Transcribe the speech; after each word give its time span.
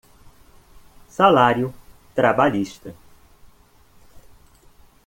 Salário 1.07 1.71
trabalhista 2.15 2.95